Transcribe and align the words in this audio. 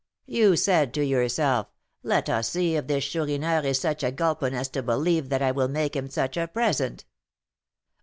You 0.25 0.55
said 0.55 0.95
to 0.95 1.05
yourself,'Let 1.05 2.27
us 2.27 2.49
see 2.49 2.73
if 2.75 2.87
this 2.87 3.05
Chourineur 3.05 3.61
is 3.63 3.77
such 3.77 4.01
a 4.01 4.11
gulpin 4.11 4.55
as 4.55 4.67
to 4.69 4.81
believe 4.81 5.29
that 5.29 5.43
I 5.43 5.51
will 5.51 5.67
make 5.67 5.95
him 5.95 6.09
such 6.09 6.37
a 6.37 6.47
present.' 6.47 7.05